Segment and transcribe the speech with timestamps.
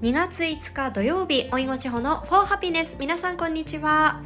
[0.00, 2.96] 2月5日土曜日、おいご地方の For Happiness。
[3.00, 4.22] 皆さんこんにちは。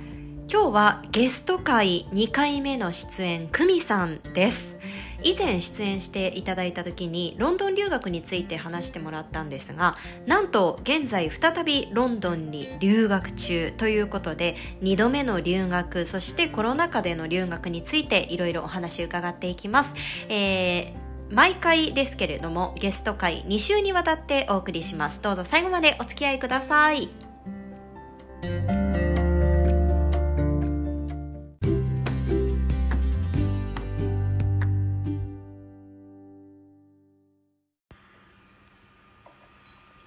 [0.46, 4.76] 今日はゲスト会2回目の出演、久美さんです。
[5.22, 9.96] 以前出演していただいた時にロンドン留学について話してもらったんですが
[10.26, 19.94] なんと現在再びロンドンに留学中ということで2度目の留学そしてコロナ禍での留学についていろいろお話伺っていきます、
[20.28, 25.22] えー毎回ですけれどもゲスト会2週にわたってお送りします。
[25.22, 27.08] どうぞ最後までお付き合いください。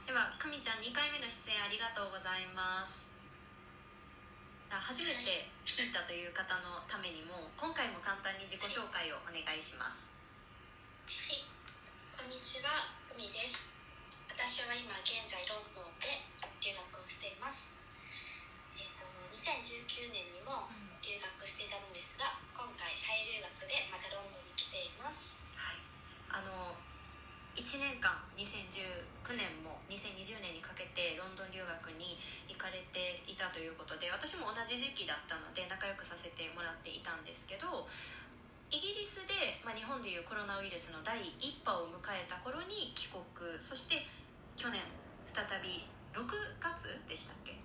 [0.05, 3.09] では久美ちゃん2回目の出演ありがとうございます。
[4.69, 10.05] 初めて聞いたという方のためにも今回も簡単に自己紹介をお願いします。
[10.05, 10.14] はい、
[12.45, 13.65] ちは、ふみです。
[14.29, 16.21] 私は今現在ロンドンで
[16.61, 17.73] 留学をしています。
[18.77, 19.01] えっ、と
[19.33, 20.69] 2019年にも
[21.01, 25.41] 留学していたのですが、今回再留学でまたロンドンに来ています。
[25.57, 25.81] はい、
[26.29, 26.77] あの
[27.57, 32.13] 1年間2019年も2020年にかけてロンドン留学に
[32.45, 37.87] 行かれていたということで私も同じ時期だったので仲良くさせてもらっていたんですけど
[38.71, 43.23] イギリスで、まあ、日本でいうコロナウイルスの第1波を迎えた頃に帰国。
[43.61, 44.03] そして
[44.57, 44.81] 去年
[45.27, 46.25] 再び6
[46.59, 47.55] 月でしたっけ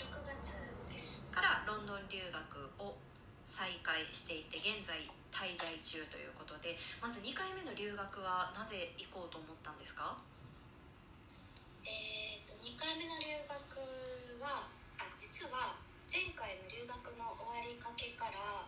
[0.00, 0.56] ？6月
[0.90, 1.22] です。
[1.30, 2.40] からロンドン留学
[2.82, 2.96] を
[3.44, 4.96] 再開していて現在
[5.30, 6.74] 滞在中ということで。
[7.00, 10.16] まず2回目の留学はなぜ行こうと思ったんですか？
[11.84, 13.54] えっ、と2回目の留学
[14.42, 14.66] は
[14.98, 15.76] あ実は
[16.10, 18.66] 前回の留学の終わりかけから、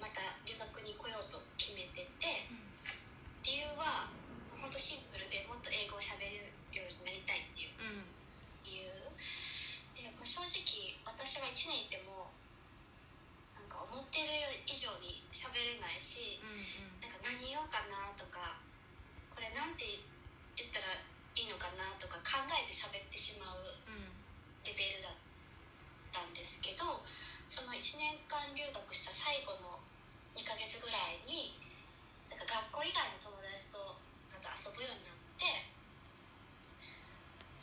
[0.00, 2.48] また留学に来ようと決めてて。
[3.48, 4.12] 理由は
[4.60, 7.80] 本当シンプルでもっと英語を喋れるようになりたいっていう。
[7.80, 8.04] うん。
[8.60, 8.92] 理由。
[9.96, 10.60] で、まあ、正直
[11.08, 12.28] 私は1年いても
[13.56, 18.60] なんか思ってる以上に喋れないしうんなんか何言おうかなとか
[19.32, 20.04] これなんて
[20.54, 24.12] 言ったらいいのかなとか考えて喋ってしまううん。
[24.60, 25.16] レベルだっ
[26.12, 27.00] たんですけど
[27.48, 29.80] その1年間留学した最後の
[30.38, 31.58] 2ヶ月ぐらいに
[32.30, 33.98] なんか学校以外の友達と
[34.30, 35.66] なんか遊ぶようになって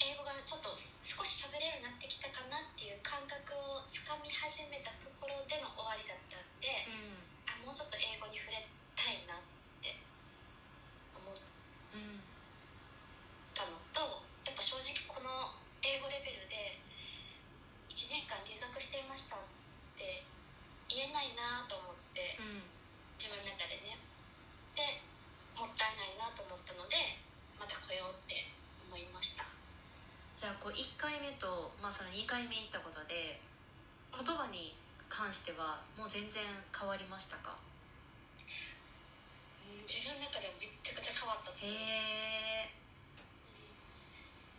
[0.04, 7.24] 英語がちょっと少し喋れるようになってきたかなっていう感覚をつかみ始めたところでの終わりだったんでうん。
[7.48, 8.68] あもうちょっと英語に触れ
[9.00, 9.48] たいなっ
[9.80, 9.96] て
[11.16, 12.20] 思っうん
[13.56, 16.84] たのとやっぱ正直この英語レベルで
[17.88, 19.40] 1年間留学していましたっ
[19.96, 20.28] て
[20.96, 22.64] 言えないなと思ってうん
[23.20, 24.00] 自分の中でね。
[24.76, 25.04] で
[25.56, 27.20] もったいないなと思ったので
[27.60, 28.48] また来ようって
[28.88, 29.44] 思いました。
[30.36, 33.40] じゃあこう1回目と、まあ、その2回目行ったことで
[34.12, 34.76] 言葉に
[35.08, 37.56] 関してはもう全然変わりましたか？
[39.68, 41.84] うん自分の中でもめっちゃくちゃ変わったと思います。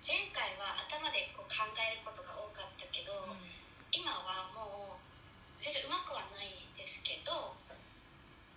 [0.01, 3.13] 前回は頭でこう考えることが多かったけど、
[3.91, 5.03] 今はもう
[5.67, 7.59] 全然うまくはないですけど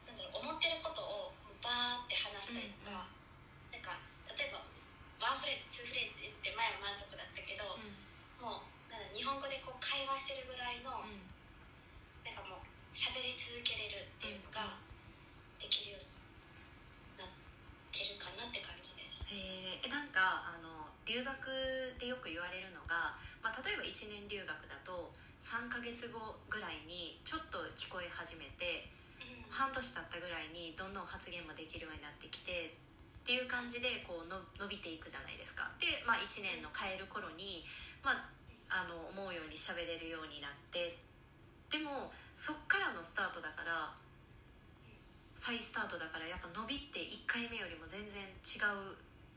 [0.06, 3.10] なんだろう思ってることをバーって話したりとか、
[3.74, 3.98] なんか
[4.30, 4.62] 例えば
[5.18, 7.82] ワンフレーズツーフレーズ言って前は満足だったけど、
[8.38, 11.02] もうなんだ日本語でこう会話してるぐらいの、
[12.24, 14.78] なんかもう喋り続けれるっていうのが
[15.58, 16.14] できるように
[17.20, 17.34] なっ
[17.92, 19.26] てるかなって感じです。
[19.28, 21.34] へえなんかあの留学
[21.98, 26.20] でよく言われるのが、まあ、例えば1年留学だと3ヶ月後
[26.50, 29.50] ぐらいにちょっと聞こえ始めてうん。
[29.50, 32.76] 半年経ったぐらいにどんどん発言もできるようになってきて
[33.24, 35.72] っていう感じでこうの伸びていくじゃないですか。
[35.80, 37.64] で、まあ、1年の変える頃に、
[38.04, 38.28] まあ、
[38.70, 40.98] あの思うように喋れるようになって
[41.72, 43.94] でもそっからのスタートだから
[45.34, 48.94] 再スタートだからやっぱ伸びって1回目よりも全然違う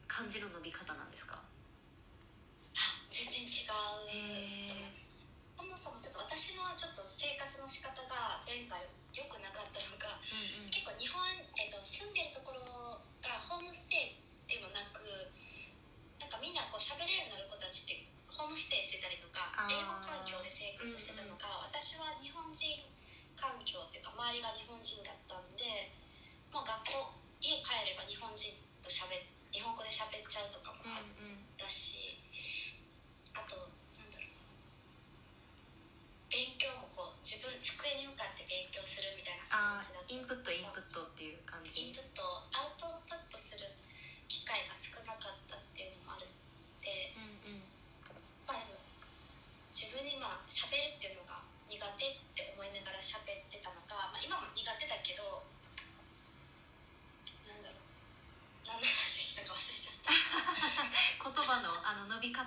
[0.09, 1.39] 感じの伸び方なんですか？
[1.39, 1.47] あ
[3.11, 4.11] 全然違う。
[4.11, 4.17] へ
[4.91, 5.12] え
[5.63, 8.83] そもそもちょっと私のちょっと生活の仕方が前回
[9.15, 10.67] 良くなかったのがうんうん。
[10.67, 11.23] 結構日本、
[11.55, 12.67] えっと住んでるところ
[13.23, 14.19] がホームステイ
[62.23, 62.47] び方？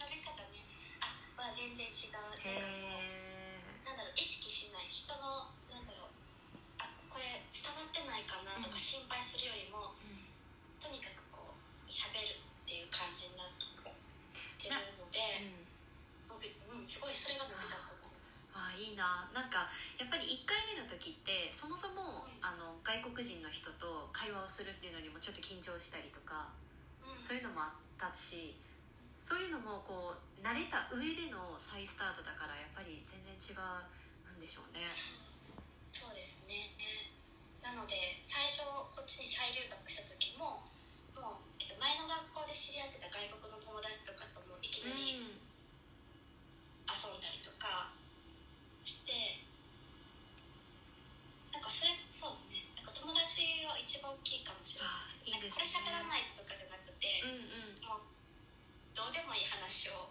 [0.00, 0.64] 伸び方ね。
[1.04, 2.32] あは全然違う。
[2.40, 4.88] へえなんだろう意識しない。
[4.88, 6.16] 人のなんだろう。
[6.80, 10.24] あこれ伝わってないかなとか心配するよりも、うん、
[10.80, 11.60] とにかくこう
[11.92, 13.76] 喋るっていう感じになってる
[14.96, 15.20] ので、
[16.32, 18.16] うん、伸びうん、すごいそれが伸びたと思う。
[18.56, 19.28] あいいな。
[19.36, 19.68] なんか
[20.00, 26.48] やっぱり1回目の時ってそもそも、あの外国人の人と会話をするっていうのにもちょっと緊張したりとか、
[27.04, 28.56] うん、そういうのもあったし
[29.20, 34.88] そういうのもこう慣れた上での再スタートだからやっぱり全然違うんでしょうね。
[34.88, 36.72] そうそうですね。
[37.60, 40.64] なので最初こっちに再留学した時も
[41.12, 45.36] もう、えっと、前の学校で知り合ってた外国の友達とかともいきなり
[46.88, 47.92] 遊んだりとか
[48.80, 49.44] して
[51.52, 58.10] なんかそれそうねなんか友達が一番大きいかもしれないあいいですねなんかこれ喋らないととかじゃなくて、うんうんもう
[59.00, 60.10] どうでもいい話を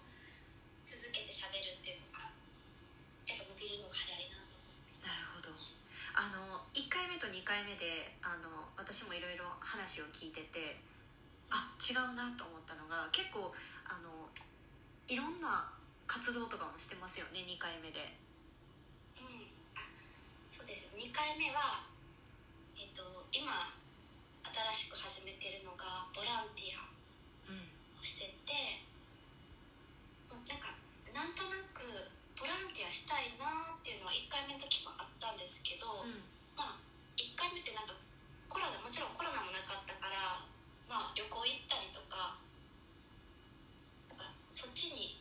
[0.82, 2.32] 続けて喋るっていうのが
[3.28, 5.54] やっぱ伸びるのが早いなと思いますなるほど
[6.18, 9.46] あの1回目と2回目であの私もいろいろ
[9.80, 10.76] 話を聞いてて
[11.48, 13.56] あ違うなと思ったのが結構
[13.88, 14.28] あの
[15.08, 15.72] いろんな
[16.04, 18.12] 活動とかもしてますよね2回目で。
[19.16, 19.48] うん、
[20.52, 21.88] そうです2回目は、
[22.76, 23.72] えっと今
[24.52, 26.84] 新しく始めてるのがボランティア
[27.48, 27.64] うん
[27.96, 28.84] をしてて
[30.28, 30.76] もうなんか
[31.16, 31.88] なんとなく
[32.36, 36.20] ボランティアしたいなっていうのは1回目の時もあったんですけど、うん
[36.60, 36.82] まあ
[37.16, 37.96] 1回目ってなんか
[38.50, 40.42] コロナもちろんコロナもなかったから、
[40.90, 42.40] まあ、旅行行ったりとか
[44.10, 45.20] なんかそっちに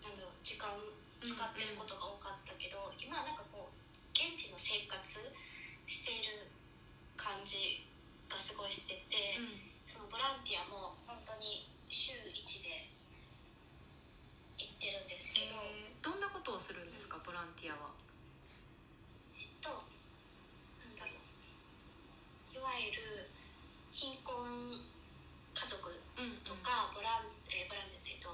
[0.00, 0.70] なんだろう時間
[1.20, 3.74] 使ってることが多かったけど、今はなんかこう
[4.14, 5.02] 現地の生活
[5.90, 6.46] している
[7.18, 7.82] 感じ
[8.30, 9.36] がすごいしてて、
[9.84, 12.86] そのボランティアも本当に週1で
[14.56, 17.90] 行ってるんですけど、えーどんなことをするんですかボランティアは
[19.34, 19.82] えっと
[20.78, 23.26] なんだろういわゆる
[23.90, 24.30] 貧困
[25.50, 28.30] 家族うんとか、ボランえーボランティアえっと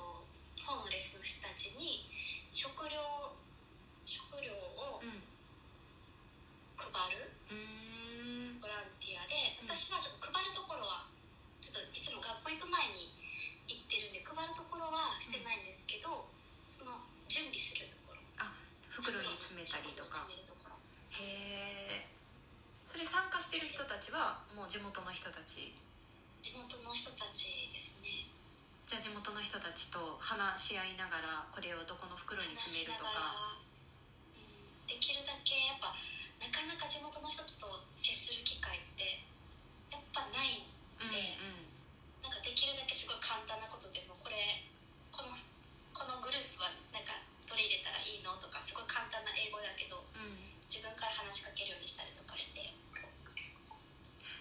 [0.68, 2.06] ホームレスの人たちに
[2.54, 3.34] 食料
[4.06, 5.26] 食料をうん。
[6.78, 7.54] 配るう
[8.54, 8.62] ん。
[8.62, 9.74] ボランティアでうん。
[9.74, 11.10] 私はちょっと配るところは
[11.58, 13.10] ちょっといつも学校行く前に
[13.66, 16.26] 行ってるんで配るところはしてないんですけど、
[16.74, 18.22] その準備するところ。
[18.38, 18.54] あ
[18.90, 20.26] 袋に詰めたりとか。
[21.12, 21.22] へ
[22.02, 22.06] え
[22.86, 25.72] それ参加してる人たちはもう地元の人たち？
[26.42, 28.31] 地元の人たちですね
[28.92, 33.56] じゃあ地元の人たちと話し合いながらこれをどこの袋に詰めるとか。
[33.56, 33.72] うん
[34.84, 35.96] できるだけやっぱ
[36.36, 39.24] なかなか地元の人と接する機会って
[39.88, 41.40] やっぱないんうんで、
[42.20, 44.60] なんかできるだけすごい簡単なことでもこれ
[45.08, 45.32] この
[45.96, 47.16] このグループはなんか
[47.48, 52.76] 取り入れたらいいのとかすごい簡単な英語だけどうんうん自分から話しかけるようにしたりとかして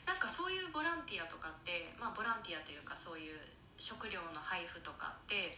[0.03, 3.39] なんかそういうボランティアとかってまあボランティアというかそういう
[3.81, 5.57] 食料の配布とかって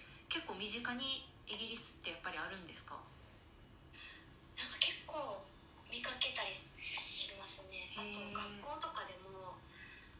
[0.84, 3.00] 家にイギリスってやっぱりあるんですか
[4.60, 5.40] なんか結構
[5.88, 9.56] 見かけたりしますねあへーと学校とかでも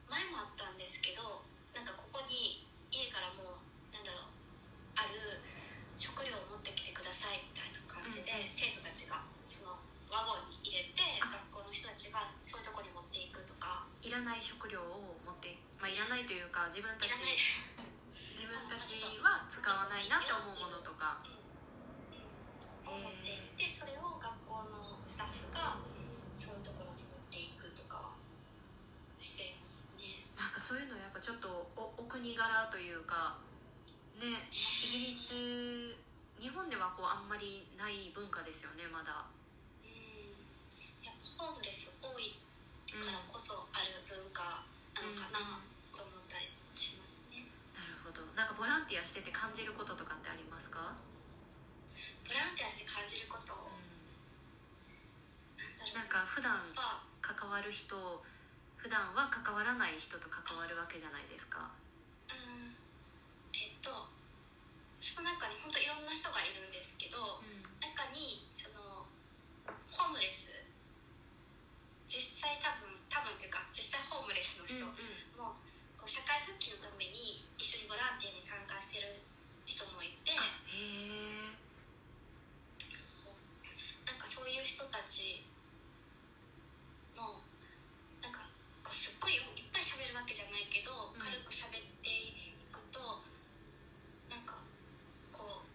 [0.08, 1.44] 前もあったんですけど
[1.76, 2.64] なんかここに
[2.96, 4.32] 家からもうなんだろう
[4.96, 5.44] ある
[6.00, 9.76] 食料を持ってきてくださいみたいな感じで、うんうん生徒たちがその
[10.08, 17.94] ワゴンに入れてあ学校の人たちがそういうとこに持っていくとかいらない食料を持ってまあいらないというか自分たちいらない
[18.34, 21.22] 自分たちは使わないなって思うものとか
[22.86, 25.82] を持っていってそれを学校のスタッフが
[26.34, 28.18] そういうところに持っていくとかは
[29.20, 33.40] していますねなんかそういうのやっぱちょっとおお国柄というか
[34.20, 35.96] ねイギリス
[36.36, 39.32] 日本ではこうあんまりない文化ですよねまだ。
[39.80, 40.36] うん。
[41.00, 42.36] やっぱホームレス多い
[42.92, 45.64] からこそある文化なのかな
[45.96, 47.48] と思ったりしますね。
[47.72, 48.20] なるほど。
[48.36, 51.00] なんかボランティアしてて感じることとかってありますか、
[52.28, 53.56] ボランティアして感じること？
[53.56, 53.72] を
[55.96, 56.60] なんか普段
[57.24, 57.96] 関わる人
[58.76, 61.72] 普段は関わらない人と関わるわけじゃないですか
[85.14, 85.46] ち
[87.14, 87.46] も
[88.18, 88.50] なんか
[88.82, 92.34] こうすっごいいっぱい喋るわけじゃないけど、うん、軽く喋ってい
[92.74, 93.22] くと
[94.26, 94.58] なんか
[95.30, 95.70] こう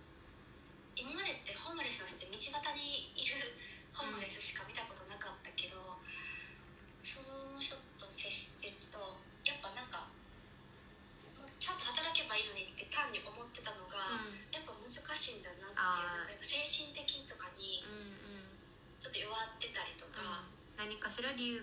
[0.98, 3.54] 今までってホームレスの人って道端にいる
[3.94, 6.02] ホームレスしか見たことなかったけど、うん、
[6.98, 10.10] その人と接してるとやっぱなんか。
[11.58, 14.94] ちゃんと働けばいいのにって単に思ってたのが、うん、やっぱ難し
[15.34, 17.57] いんだなっていうなんか精神的とかに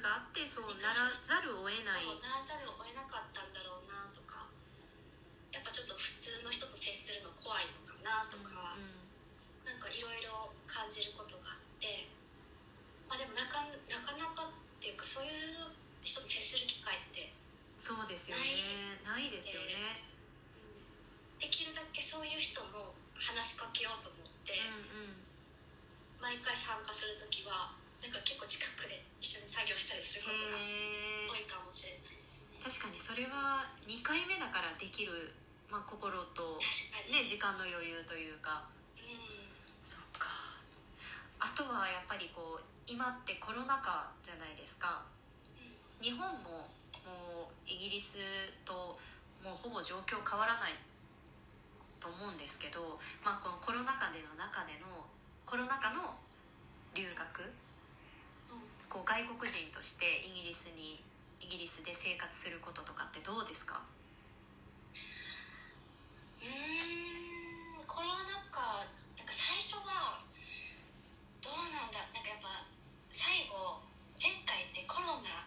[0.06, 2.06] があってそうならざるを得ない。
[2.06, 4.46] そうならざるを得なかったんだろうなとか
[5.50, 9.02] やっぱちょっと普通の人と接するの怖いのかなとか、うん
[9.66, 12.06] なんかいろいろ感じることがあって、
[13.10, 15.74] まあ、でもなかなかなかっていうかそういう
[16.06, 17.34] 人と接する機会って、
[17.82, 18.62] そうですよね。
[19.02, 19.34] ない。
[19.34, 20.06] ですよね。
[21.42, 25.25] できるだけそういう人も話しかけようと思って、うんうん
[26.22, 30.62] 毎回参加する時はなんか結構近くで一緒に作業したりすることが
[31.30, 32.62] 多いかもしれないですね。
[32.62, 35.34] 確かにそれは2回目だからできる、
[35.70, 36.62] まあ、心と、
[37.10, 38.70] ね、時間の余裕というか。
[38.98, 39.50] うん。
[39.82, 40.30] そっか。
[41.42, 45.02] あとはやっぱりこう今ってコロナ禍じゃないですか。
[46.02, 46.70] 日本も
[47.02, 48.18] もうイギリス
[48.66, 48.98] と
[49.42, 50.74] もうほぼ状況変わらない
[51.98, 54.95] と思うんですけど、まあ、このコロナ禍での中での
[55.46, 56.16] コロナ禍の
[56.94, 57.42] 留学。
[57.44, 57.50] うん。
[58.90, 61.04] こう外国人としてイギリスに
[61.40, 63.82] イギリスで生活することとかってどうですか？
[66.42, 68.86] うーんコロナ禍
[69.18, 70.22] なんか最初は
[71.42, 72.66] どうなんだなんかやっぱ
[73.12, 73.82] 最後
[74.18, 75.46] 前回ってコロナ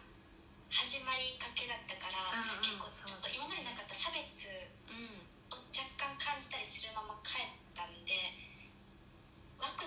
[0.70, 4.50] 始まりかけだったから、うんうん結構ちょっと今までなかった差別
[4.90, 7.37] うんを若干感じたりするまま帰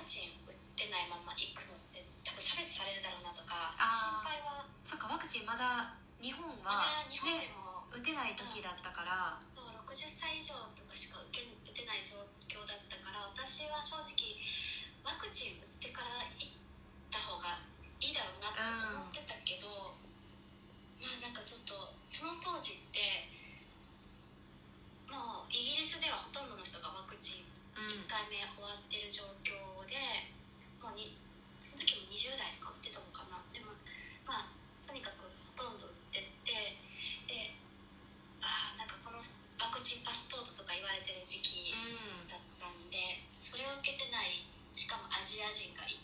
[0.05, 4.65] チン打ってないまま行くのって多分差別されるだろうなとか心配は。
[4.84, 9.38] そっかワクチンまだ日本は日本でねも、打てない時だったから。
[9.53, 11.43] そう60歳以上とかしか打て
[11.86, 14.39] ない状況だったから私は正直
[15.03, 16.55] ワクチン打ってから行っ
[17.12, 17.60] た方が
[18.00, 20.00] いいだろうなって思ってたけど、
[21.03, 23.27] まあなんかちょっとその当時って
[25.12, 27.50] もうイギリスではほとんどの人がワクチンうん
[27.89, 29.97] 1回目終わってる状況で
[30.77, 31.17] もうに
[31.57, 33.41] その時も20代とか打ってたのかな。
[33.53, 33.73] でも
[34.25, 34.53] まあ
[34.85, 36.77] とにかくほとんど打ってって
[37.29, 37.57] で
[38.41, 42.27] ああなんかこのワクチンパスポートとか言われてる時期うん。
[42.27, 44.45] だったんでそれを受けてない
[44.75, 46.00] しかもアジア人が行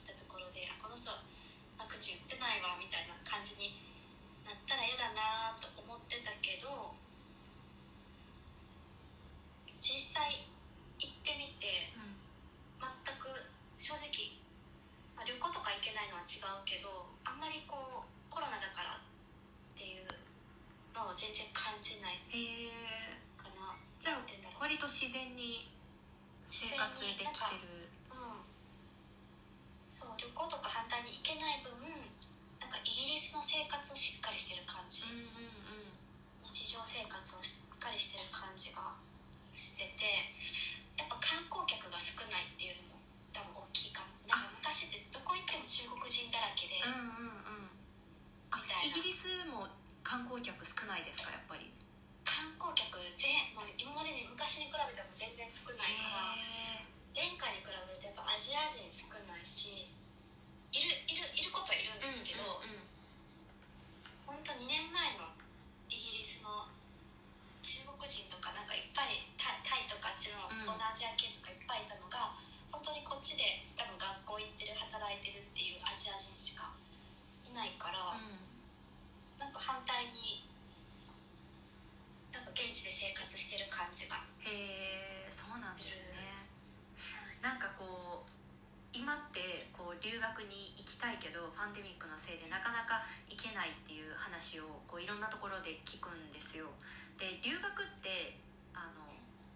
[90.07, 96.71] 留学に行きたいけどパンデミックのせいでなかなか行けないっていう話をこういろんなところで聞くんですよ。
[97.19, 98.39] で留学って
[98.71, 99.03] あの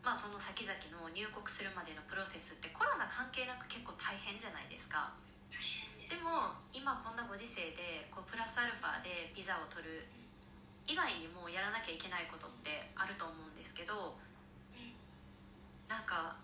[0.04, 5.16] まあその先々の入国するまでのプロセスってコロナ関係なく結構大変じゃないですか。
[6.12, 10.04] でも今こんなご時世でこうプラスアルファでビザを取る
[10.84, 14.20] 以外にもやらなきゃいけないことってあると思うんですけど
[14.76, 14.92] うん。
[15.88, 16.36] なんか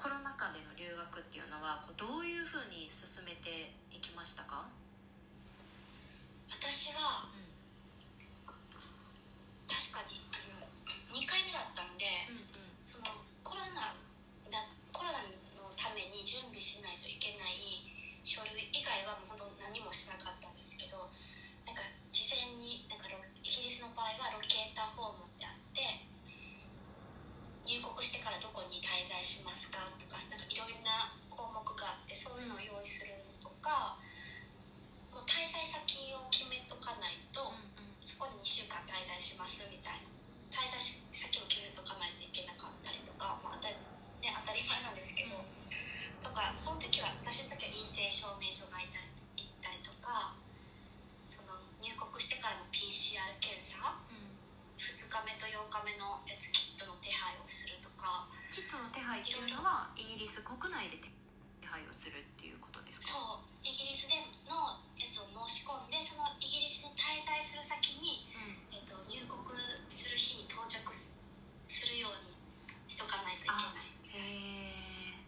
[0.00, 4.64] コロナ禍での留学っていうのはこうどういうふうに進めていきましたか、
[6.48, 7.36] 私はう
[9.68, 10.64] 確かにあの
[11.12, 12.39] 2回目だったんで、んうん
[62.00, 63.12] するっていうことですか？
[63.12, 64.16] そうイギリスで
[64.48, 68.56] のやつを申し込んでそのイギリスに滞在する先に、うん。
[68.72, 69.36] えっと入国
[69.92, 71.12] する日に到着す
[71.68, 72.32] するように
[72.88, 73.92] しとかないといけない。
[74.16, 75.20] へえ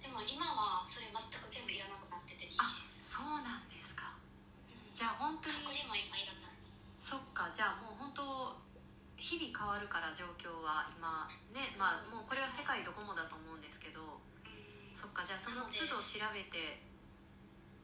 [0.00, 4.16] でも今はそれ全く全部いらなくなっててイギあリス、そうなんですか。
[4.16, 6.56] うんじゃあ本当に隔離も今いらない。
[6.96, 8.56] そっかじゃあもう本当
[9.20, 14.35] 日々変わるから状況は今ねまあもうこれは世界どこもだと思うんですけどうん
[14.96, 16.80] そっかじゃあその都度調べて。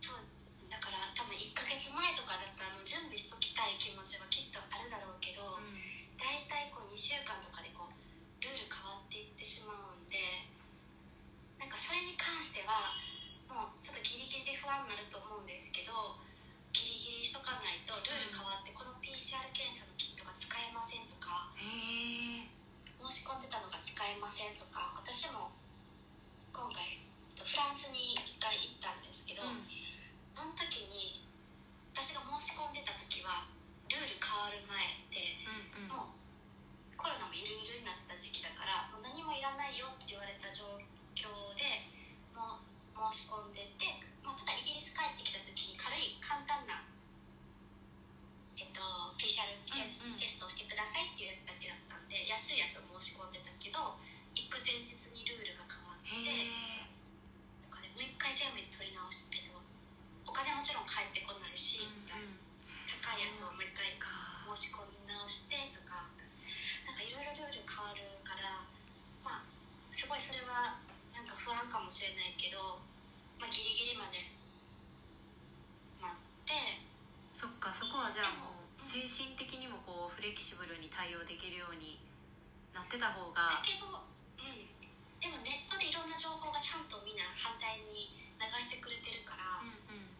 [0.00, 0.24] そう
[0.66, 5.92] だから多分1ヶ月前とかだったらもう準備しときたい気持ちはきっとあるだろうけど、うん。
[6.22, 7.98] 大体こう2週間とかでこう
[8.38, 10.46] ルール変わっていってしまうんで
[11.58, 12.94] なんかそれに関しては
[13.50, 16.14] もうちょっとギリギリで不安になると思うんですけど
[16.70, 25.50] ギリギリしとかないとルール変わってこの PCR 検査のキットが使えませんとか申し込んでたのが使えませんとか私も
[26.54, 27.01] 今回
[27.52, 29.60] フランスに1回行ったんですけど、うん。
[30.32, 31.20] その時に
[31.92, 33.44] 私が申し込んでた時は
[33.92, 35.36] ルール変わる前で
[35.76, 35.92] うんうん。
[35.92, 40.64] もうコロナもゆるゆるになってた時期だからもう何もいらないよって言われた状
[41.12, 41.92] 況で
[42.32, 42.64] も
[42.96, 46.88] う申し込んでて、まあ、ただイギリス帰ってきた時に軽い簡単な、
[48.56, 48.80] えっと、
[49.20, 54.00] PCR テス,、テストをしてくださいっていうやつだけだったんで安いやつを申し込んでたけど
[54.32, 56.72] 行く前日にルールが変わって
[57.92, 59.60] もう一回全部取り直して、えっと、
[60.26, 62.42] お金もちろん返ってこないし、うんうん
[63.02, 64.08] 高いやつをもう一回か
[64.46, 66.06] 申し込み直してとか
[66.86, 68.62] なんかいろいろルール変わるから
[69.26, 69.50] まあ
[69.90, 70.78] すごいそれは
[71.10, 72.78] なんか不安かもしれないけど、
[73.42, 74.30] まあ、ギリギリまで
[75.98, 76.78] 待って
[77.34, 81.98] そっかそこはじゃあもう精神的にもこうフレキシブルに対応できるように
[82.70, 84.11] なってた方だがけど、うん、
[85.22, 90.10] でもネットでいろんな情報がちゃんとみんな反対に流してくれてるから、うんうん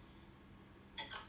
[0.96, 1.26] なんか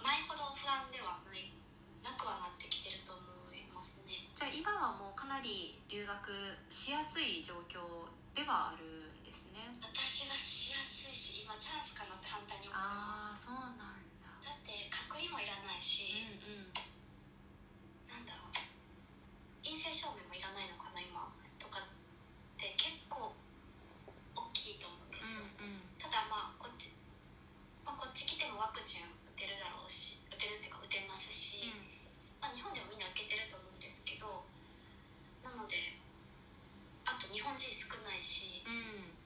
[0.00, 1.52] 前ほど不安ではない
[2.00, 4.28] なくはなってきてると思いますね。
[4.34, 6.32] じゃあ今はもうかなり留学
[6.68, 16.10] しやすい状況ではあるんですね私はしやすいし今チャンスかなって反対に思いますああそうなんだだって隔離もいらないし、
[16.42, 16.74] うんうん
[18.10, 18.54] なんだろう
[19.62, 21.30] 陰性証明もいらないのかな今
[21.62, 21.86] とかっ
[22.58, 23.32] て結構
[24.34, 26.92] 大きいと思うんですよ、うんうんただまあこっち、
[27.86, 31.72] まあ、こっち来てもワクチン打てるだろうし打てるっていうか打てますし、
[32.42, 34.44] まあ、日本でもみんな受けてると思うんですけど
[35.42, 35.96] なので
[37.08, 39.16] あと日本人少ないしうん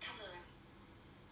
[0.00, 0.28] 多分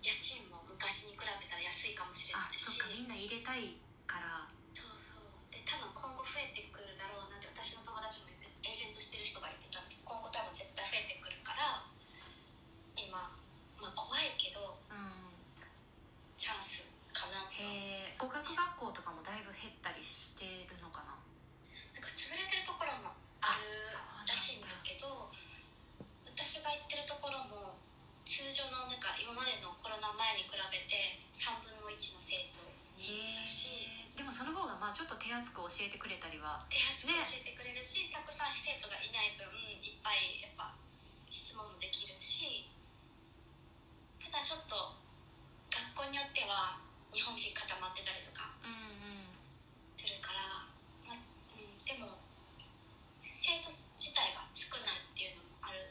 [0.02, 3.76] 家賃も昔に比べたら安いかもしれあないしそっかみんな入れたい
[4.08, 5.20] からそうそう
[5.52, 11.84] で多分今後増えてくるだろうなって私の友達も言ってエージェントしてる人が言ってたんですけど今後多分絶対増えてくるから
[12.96, 13.32] 今、
[13.80, 15.26] まあ、怖いけどうん
[16.36, 16.84] チャンス
[17.16, 21.16] かなとへえ語学学校とかもだいぶ減ったりしてるのかな
[21.96, 25.32] なんか潰れてるところもあるそうなんだらしいんだけど
[26.28, 27.80] 私が行ってるところも
[28.28, 32.60] 通常のなんか今までのコロナ前に比べて3分の1の生徒
[33.00, 35.08] 人数だしへえでもその方がまあちょっ
[35.66, 36.62] と手厚く教えてくれたりは。
[36.70, 39.50] 手厚く教えてくれるし、たくさん生徒がいない分
[39.82, 40.78] いっぱいやっぱ
[41.26, 42.70] 質問もできるし
[44.22, 44.94] ただちょっと
[45.98, 46.78] 学校によっては
[47.10, 49.34] 日本人固まってたりとかうんうん
[49.98, 50.70] するから、
[51.02, 52.22] まうん、でも
[53.18, 53.66] 生徒
[53.98, 55.82] 自体が少ないっていうのもある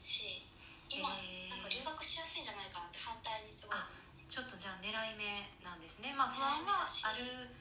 [0.00, 0.40] し
[0.88, 1.08] 今、
[1.52, 3.92] なんか留学しやすいんじゃないかなって反対にすごいあ
[4.28, 6.16] ちょっとじゃあ狙い目なんですね。
[6.16, 7.52] まあ不安はある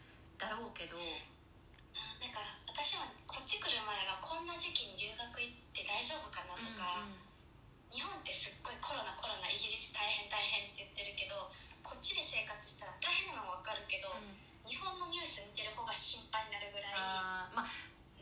[0.41, 7.93] だろうけどあなんか私はこっち来る前はこんな時期に留学行って大丈夫かなとか、うんうん。
[7.93, 11.53] 日本ってすっごいコロナコロナイギリス大変大変って言ってるけど
[11.85, 14.33] こっちで生活したら大変なのも分かるけど、うん。
[14.65, 16.93] 日本のニュース見てる方が心配になるぐらい。
[16.97, 17.69] あーまあ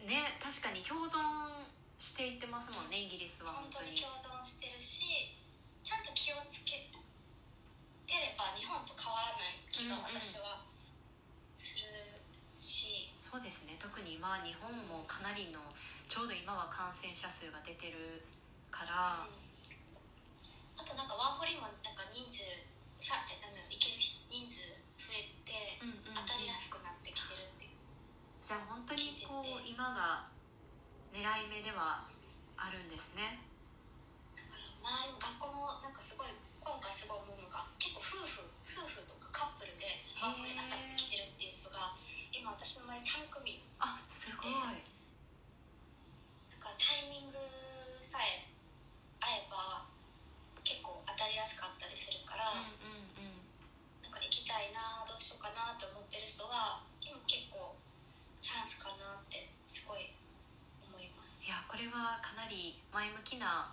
[0.08, 1.20] ね確かに共存
[2.00, 5.04] していってますもんねイギリスは本本当に共存してるし
[5.84, 6.88] ちゃんと気をつけ
[8.08, 10.16] てれば日本と変わらない気がうんうん。
[10.16, 10.64] 私は
[11.60, 11.84] する
[12.60, 13.80] し、そうですね。
[13.80, 15.63] 特に今日本もかなりの
[16.04, 18.19] ちょうど今は感染者数が出てる
[18.67, 19.39] から、うん。
[20.76, 22.43] あとなんかワーホリもなんか人数
[23.00, 24.67] さ行ける人数
[25.00, 26.19] 増えてうんうんうん。
[26.28, 27.80] 当たりやすくなってきてるっていう。
[28.43, 30.28] じゃあ本当にこう今が
[31.15, 32.04] 狙い目では
[32.60, 33.39] あるんですね。
[34.36, 41.95] だから周りも学校もなんかすごい今回すごい思うのが結構夫婦夫婦とかカップルでワーホリ当たってきてるっていう人が
[42.50, 43.62] 今私の前3組。
[43.78, 44.82] あすごい、えー、
[46.50, 47.38] なんかタイミング
[48.02, 48.50] さえ
[49.22, 49.86] 合えば
[50.66, 52.66] 結構当たりやすかったりするから、な
[54.10, 57.78] んか行きたいなどうしようかなと思ってる人は今結構
[58.42, 60.10] チャンスかなってすごい
[60.82, 61.46] 思います。
[61.46, 63.70] いやこれはかなり前向きな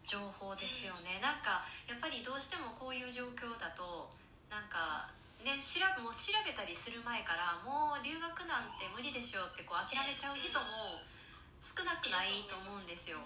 [0.00, 4.08] 情報ですよね、うん、なんかやっぱりどうしてもこういう状況だと
[4.48, 11.02] なんかね調べもう調べたりする前からもう留学なんて無理でしょってこう諦めちゃう人も
[11.60, 13.18] 少なくないと思うんですよ。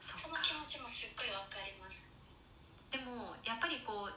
[0.00, 2.02] その気持ちもすっごいわかります。
[2.90, 4.14] でもやっぱりこう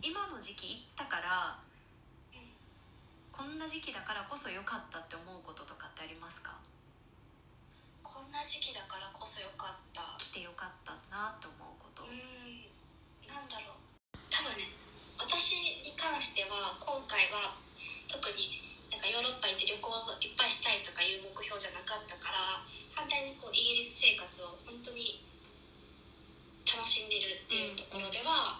[0.00, 1.58] 今の時期行ったから
[3.32, 6.54] こんな時期だからこそ良かったって思うこととかってありますか？
[8.04, 10.14] こんな時期だからこそ良かった。
[10.18, 12.04] 来て良かったなって思うこと。
[12.04, 12.70] うん。
[13.26, 14.16] なんだろう。
[14.30, 14.70] 多分ね
[15.18, 17.56] 私に関しては今回は
[18.06, 19.86] 特になんかヨーロッパ行って旅行
[20.20, 22.62] いっぱいしたいとかいう目標じゃなかったから
[22.94, 25.24] 反対にこうイギリス生活を本当に
[26.64, 28.56] 楽しんでるっていうところでは、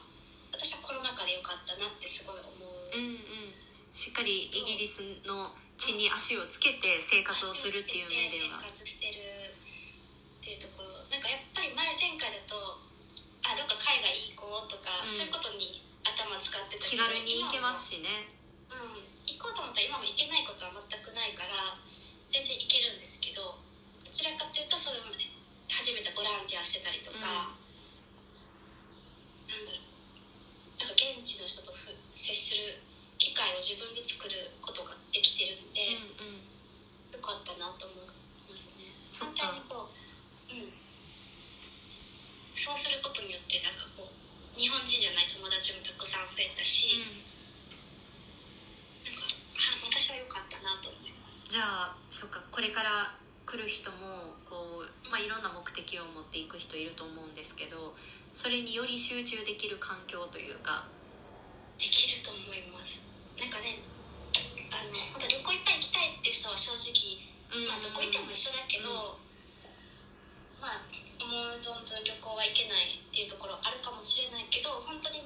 [0.52, 3.56] 私はコロナ禍で良かったなってすごい思う、うんうん。
[3.96, 8.60] しっかりイギリスの地に足をつけて生活をするっていう目では。
[8.60, 12.76] 生活してるっていうところなんかやっぱり前前回だと
[13.40, 15.16] あどっか海外行こうとか、うん。
[15.16, 18.28] そういうことに頭使ってた気軽に行けますしね。
[18.68, 19.08] ううん。
[19.24, 21.80] 行こうと思ったら今も行けないことは全くないから
[22.28, 23.56] 全然行けるんですけど
[24.04, 25.32] どちらかというとそれもね
[25.68, 27.56] 初めてボランティアしてたりとか、
[29.48, 29.82] なんだろう。
[30.78, 32.78] なんか現地の人とふ接する
[33.18, 37.16] 機会を自分で作ることができてるんで、うんうん。
[37.16, 38.06] よかったなと思い
[38.50, 38.92] ますね。
[39.10, 39.50] 反か。
[39.50, 40.70] 対にこううん。
[42.54, 43.82] そうすることによってなんか
[44.56, 46.94] 日本人じゃない友達もたくさん増えたし、
[49.04, 51.46] なんかあ私は良かったなと思います。
[51.48, 53.14] じゃあそっかこれから
[53.46, 57.94] 来る人もこう、まあ、いろんな目的を持っていく人いると思うんですけど
[58.32, 60.86] それにより集中できる環境というか。
[61.74, 63.02] できると思います。
[63.34, 63.82] なんかね
[64.70, 67.18] あの本当旅行いっぱい行きたいっていう人は正直、
[67.66, 69.18] まあ、どこ行っても一緒だけど、
[70.62, 70.86] まあ
[71.24, 75.24] 思う存分旅行は行けないっていうところあるかもしれないけど本当に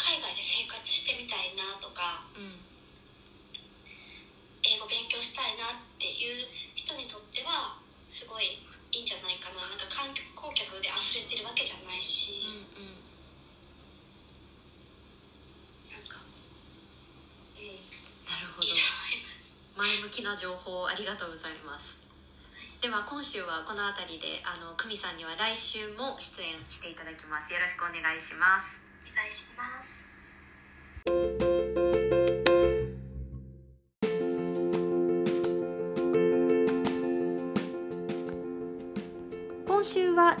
[0.00, 2.56] 海外で生活してみたいなとかうん
[4.64, 8.58] 英語勉強したいなっていう人にとってはすごい
[8.90, 9.68] いいんじゃないかな。
[9.68, 12.98] なんか観光客で溢れてるわけじゃないし、うんうん。
[15.92, 16.18] なんか
[17.54, 17.62] うん。
[17.62, 17.78] いい
[18.26, 18.66] なるほど。
[18.66, 18.82] と思
[19.14, 19.38] います。
[19.76, 22.05] 前向きな情報ありがとうございます
[22.80, 27.52] では今週はこの辺りであの久美さんには来週も出演していただきます。
[27.52, 28.82] よろしくお願いします。
[29.08, 30.15] お願いします。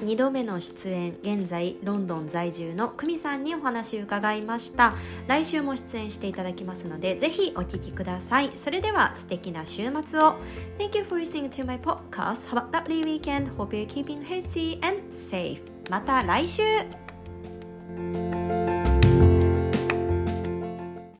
[0.06, 4.94] 2度目の出演現在ロンドン在住の久美さんにお話を伺いました
[5.26, 10.36] 来週も出演していただきますのでぜひお聴きくださいそれでは素敵な週末を
[10.78, 14.78] Thank you for listening to my podcast Have a lovely weekend Hope you're keeping healthy
[14.86, 16.62] and safe また来週